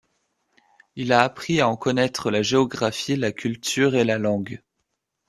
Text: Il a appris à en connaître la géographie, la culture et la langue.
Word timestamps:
Il 0.95 1.13
a 1.13 1.21
appris 1.21 1.61
à 1.61 1.69
en 1.69 1.77
connaître 1.77 2.31
la 2.31 2.41
géographie, 2.41 3.15
la 3.17 3.31
culture 3.31 3.93
et 3.93 4.03
la 4.03 4.17
langue. 4.17 4.63